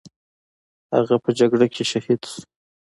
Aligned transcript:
هغه 0.95 1.15
په 1.23 1.29
جګړه 1.39 1.65
کې 1.73 1.83
شهید 1.91 2.21
شو. 2.29 2.41